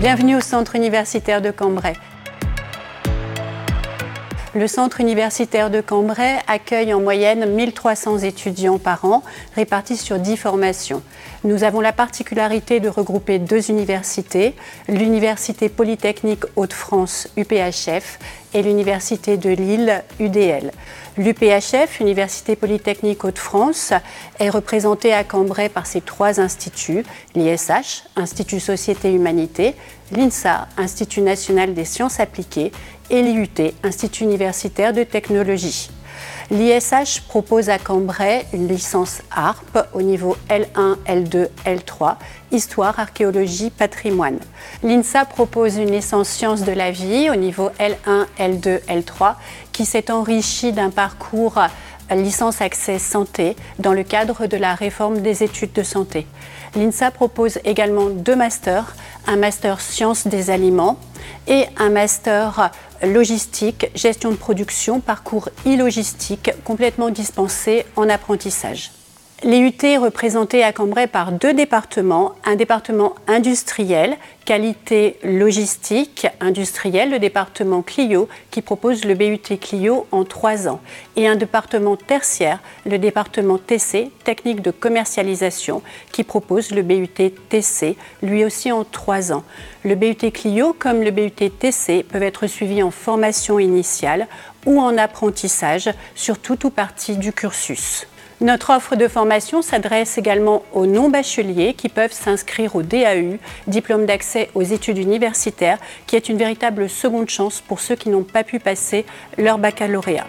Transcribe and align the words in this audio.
Bienvenue 0.00 0.36
au 0.36 0.40
Centre 0.40 0.76
universitaire 0.76 1.42
de 1.42 1.50
Cambrai. 1.50 1.92
Le 4.52 4.66
Centre 4.66 5.00
universitaire 5.00 5.70
de 5.70 5.80
Cambrai 5.80 6.38
accueille 6.48 6.92
en 6.92 7.00
moyenne 7.00 7.54
1300 7.54 8.18
étudiants 8.18 8.80
par 8.80 9.04
an 9.04 9.22
répartis 9.54 9.96
sur 9.96 10.18
10 10.18 10.36
formations. 10.36 11.02
Nous 11.44 11.62
avons 11.62 11.80
la 11.80 11.92
particularité 11.92 12.80
de 12.80 12.88
regrouper 12.88 13.38
deux 13.38 13.70
universités, 13.70 14.56
l'Université 14.88 15.68
Polytechnique 15.68 16.42
Hauts-de-France 16.56 17.28
UPHF 17.36 18.18
et 18.52 18.62
l'Université 18.62 19.36
de 19.36 19.50
Lille 19.50 20.02
UDL. 20.18 20.72
L'UPHF, 21.16 22.00
Université 22.00 22.56
Polytechnique 22.56 23.22
Hauts-de-France, 23.24 23.92
est 24.40 24.50
représentée 24.50 25.12
à 25.12 25.22
Cambrai 25.22 25.68
par 25.68 25.86
ses 25.86 26.00
trois 26.00 26.40
instituts, 26.40 27.04
l'ISH, 27.36 28.02
Institut 28.16 28.58
Société 28.58 29.12
Humanité, 29.12 29.76
l'INSA, 30.10 30.66
Institut 30.76 31.20
national 31.20 31.74
des 31.74 31.84
sciences 31.84 32.18
appliquées, 32.18 32.72
et 33.10 33.22
l'IUT, 33.22 33.74
Institut 33.82 34.24
universitaire 34.24 34.92
de 34.92 35.02
technologie. 35.04 35.90
L'ISH 36.50 37.20
propose 37.28 37.68
à 37.68 37.78
Cambrai 37.78 38.44
une 38.52 38.66
licence 38.66 39.22
ARP 39.30 39.86
au 39.92 40.02
niveau 40.02 40.36
L1, 40.48 40.96
L2, 41.06 41.48
L3, 41.64 42.16
Histoire, 42.50 42.98
Archéologie, 42.98 43.70
Patrimoine. 43.70 44.38
L'INSA 44.82 45.26
propose 45.26 45.76
une 45.76 45.92
licence 45.92 46.28
Sciences 46.28 46.62
de 46.62 46.72
la 46.72 46.90
vie 46.90 47.30
au 47.30 47.36
niveau 47.36 47.70
L1, 47.78 48.26
L2, 48.38 48.80
L3 48.88 49.34
qui 49.72 49.84
s'est 49.84 50.10
enrichie 50.10 50.72
d'un 50.72 50.90
parcours 50.90 51.60
licence 52.16 52.60
accès 52.60 52.98
santé 52.98 53.56
dans 53.78 53.92
le 53.92 54.02
cadre 54.02 54.46
de 54.46 54.56
la 54.56 54.74
réforme 54.74 55.20
des 55.20 55.44
études 55.44 55.72
de 55.72 55.82
santé. 55.82 56.26
L'INSA 56.74 57.10
propose 57.10 57.58
également 57.64 58.06
deux 58.06 58.36
masters, 58.36 58.94
un 59.26 59.36
master 59.36 59.80
sciences 59.80 60.26
des 60.26 60.50
aliments 60.50 60.98
et 61.46 61.66
un 61.78 61.90
master 61.90 62.70
logistique, 63.02 63.90
gestion 63.94 64.30
de 64.30 64.36
production, 64.36 65.00
parcours 65.00 65.48
e-logistique 65.66 66.50
complètement 66.64 67.10
dispensé 67.10 67.84
en 67.96 68.08
apprentissage. 68.08 68.90
L'IUT 69.42 69.72
est 69.84 69.96
représentée 69.96 70.62
à 70.62 70.70
Cambrai 70.70 71.06
par 71.06 71.32
deux 71.32 71.54
départements, 71.54 72.32
un 72.44 72.56
département 72.56 73.14
industriel, 73.26 74.18
qualité 74.44 75.16
logistique 75.24 76.26
industrielle, 76.40 77.10
le 77.10 77.18
département 77.18 77.80
Clio, 77.80 78.28
qui 78.50 78.60
propose 78.60 79.06
le 79.06 79.14
BUT 79.14 79.56
Clio 79.58 80.06
en 80.12 80.24
trois 80.24 80.68
ans, 80.68 80.82
et 81.16 81.26
un 81.26 81.36
département 81.36 81.96
tertiaire, 81.96 82.60
le 82.84 82.98
département 82.98 83.56
TC, 83.56 84.10
technique 84.24 84.60
de 84.60 84.70
commercialisation, 84.70 85.80
qui 86.12 86.22
propose 86.22 86.70
le 86.70 86.82
BUT 86.82 87.32
TC, 87.48 87.96
lui 88.20 88.44
aussi 88.44 88.70
en 88.70 88.84
trois 88.84 89.32
ans. 89.32 89.44
Le 89.86 89.94
BUT 89.94 90.30
Clio, 90.34 90.76
comme 90.78 91.00
le 91.00 91.12
BUT 91.12 91.30
TC, 91.30 92.02
peuvent 92.02 92.22
être 92.22 92.46
suivis 92.46 92.82
en 92.82 92.90
formation 92.90 93.58
initiale 93.58 94.28
ou 94.66 94.82
en 94.82 94.98
apprentissage 94.98 95.88
sur 96.14 96.38
tout 96.38 96.66
ou 96.66 96.70
partie 96.70 97.16
du 97.16 97.32
cursus. 97.32 98.06
Notre 98.40 98.70
offre 98.70 98.96
de 98.96 99.06
formation 99.06 99.60
s'adresse 99.60 100.16
également 100.16 100.62
aux 100.72 100.86
non-bacheliers 100.86 101.74
qui 101.74 101.90
peuvent 101.90 102.12
s'inscrire 102.12 102.74
au 102.74 102.82
DAU, 102.82 103.36
diplôme 103.66 104.06
d'accès 104.06 104.48
aux 104.54 104.62
études 104.62 104.96
universitaires, 104.96 105.78
qui 106.06 106.16
est 106.16 106.30
une 106.30 106.38
véritable 106.38 106.88
seconde 106.88 107.28
chance 107.28 107.60
pour 107.60 107.80
ceux 107.80 107.96
qui 107.96 108.08
n'ont 108.08 108.22
pas 108.22 108.42
pu 108.42 108.58
passer 108.58 109.04
leur 109.36 109.58
baccalauréat. 109.58 110.26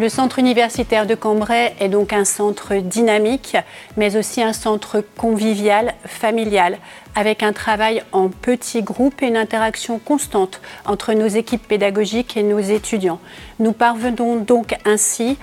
Le 0.00 0.08
centre 0.08 0.38
universitaire 0.38 1.04
de 1.04 1.14
Cambrai 1.14 1.74
est 1.78 1.90
donc 1.90 2.14
un 2.14 2.24
centre 2.24 2.74
dynamique, 2.76 3.58
mais 3.98 4.16
aussi 4.16 4.42
un 4.42 4.54
centre 4.54 5.04
convivial, 5.18 5.92
familial, 6.06 6.78
avec 7.14 7.42
un 7.42 7.52
travail 7.52 8.02
en 8.12 8.30
petits 8.30 8.82
groupes 8.82 9.22
et 9.22 9.26
une 9.26 9.36
interaction 9.36 9.98
constante 9.98 10.62
entre 10.86 11.12
nos 11.12 11.26
équipes 11.26 11.68
pédagogiques 11.68 12.38
et 12.38 12.42
nos 12.42 12.60
étudiants. 12.60 13.20
Nous 13.58 13.72
parvenons 13.72 14.36
donc 14.36 14.74
ainsi 14.86 15.36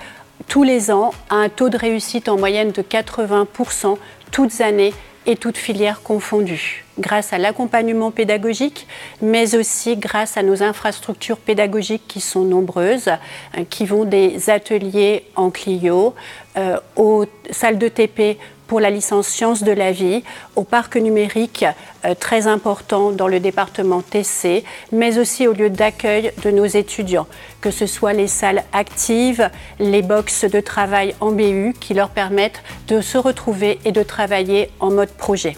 tous 0.48 0.64
les 0.64 0.90
ans 0.90 1.12
à 1.30 1.36
un 1.36 1.50
taux 1.50 1.68
de 1.68 1.78
réussite 1.78 2.28
en 2.28 2.36
moyenne 2.36 2.72
de 2.72 2.82
80% 2.82 3.96
toutes 4.32 4.60
années 4.60 4.92
et 5.26 5.36
toutes 5.36 5.56
filières 5.56 6.02
confondues, 6.02 6.84
grâce 6.98 7.32
à 7.32 7.38
l'accompagnement 7.38 8.10
pédagogique, 8.10 8.86
mais 9.22 9.54
aussi 9.54 9.96
grâce 9.96 10.36
à 10.36 10.42
nos 10.42 10.62
infrastructures 10.62 11.38
pédagogiques 11.38 12.06
qui 12.08 12.20
sont 12.20 12.44
nombreuses, 12.44 13.08
hein, 13.08 13.64
qui 13.68 13.86
vont 13.86 14.04
des 14.04 14.50
ateliers 14.50 15.24
en 15.36 15.50
Clio 15.50 16.14
euh, 16.56 16.78
aux 16.96 17.24
salles 17.50 17.78
de 17.78 17.88
TP 17.88 18.38
pour 18.68 18.80
la 18.80 18.90
licence 18.90 19.26
sciences 19.26 19.64
de 19.64 19.72
la 19.72 19.92
vie, 19.92 20.22
au 20.54 20.62
parc 20.62 20.96
numérique 20.96 21.64
euh, 22.04 22.14
très 22.14 22.46
important 22.46 23.10
dans 23.10 23.26
le 23.26 23.40
département 23.40 24.02
TC, 24.02 24.62
mais 24.92 25.18
aussi 25.18 25.48
au 25.48 25.54
lieu 25.54 25.70
d'accueil 25.70 26.32
de 26.44 26.50
nos 26.50 26.66
étudiants, 26.66 27.26
que 27.60 27.70
ce 27.70 27.86
soit 27.86 28.12
les 28.12 28.28
salles 28.28 28.62
actives, 28.72 29.50
les 29.80 30.02
boxes 30.02 30.44
de 30.44 30.60
travail 30.60 31.14
en 31.20 31.32
BU 31.32 31.74
qui 31.80 31.94
leur 31.94 32.10
permettent 32.10 32.62
de 32.88 33.00
se 33.00 33.18
retrouver 33.18 33.78
et 33.86 33.92
de 33.92 34.02
travailler 34.02 34.70
en 34.80 34.90
mode 34.90 35.10
projet. 35.10 35.56